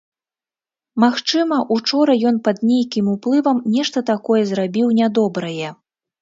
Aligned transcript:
Магчыма, 1.03 1.59
учора 1.75 2.15
ён 2.29 2.39
пад 2.47 2.63
нейкім 2.69 3.11
уплывам 3.13 3.57
нешта 3.77 4.05
такое 4.11 4.41
зрабіў 4.53 4.87
нядобрае. 5.03 5.69